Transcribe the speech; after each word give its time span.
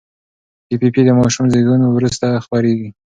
پي 0.67 0.75
پي 0.81 0.89
پي 0.93 1.01
د 1.05 1.09
ماشوم 1.19 1.45
زېږون 1.53 1.81
وروسته 1.87 2.27
خپرېږي. 2.43 2.89